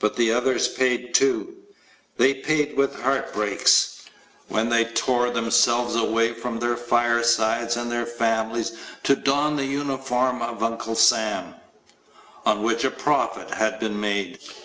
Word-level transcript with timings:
But 0.00 0.16
the 0.16 0.32
others 0.32 0.66
paid, 0.66 1.14
too 1.14 1.54
they 2.16 2.34
paid 2.34 2.76
with 2.76 3.00
heartbreaks 3.00 4.02
when 4.48 4.68
they 4.70 4.84
tore 4.86 5.30
themselves 5.30 5.94
away 5.94 6.34
from 6.34 6.58
their 6.58 6.76
firesides 6.76 7.76
and 7.76 7.88
their 7.88 8.04
families 8.04 8.72
to 9.04 9.14
don 9.14 9.54
the 9.54 9.64
uniform 9.66 10.42
of 10.42 10.64
Uncle 10.64 10.96
Sam 10.96 11.54
on 12.44 12.64
which 12.64 12.82
a 12.82 12.90
profit 12.90 13.50
had 13.52 13.78
been 13.78 14.00
made. 14.00 14.40